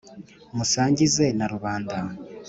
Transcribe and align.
musangize 0.55 1.25
na 1.37 1.45
rubanda 1.53 1.97